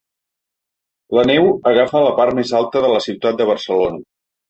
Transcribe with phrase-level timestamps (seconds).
[1.17, 4.07] La neu agafa a la part més alta de la ciutat de Barcelona.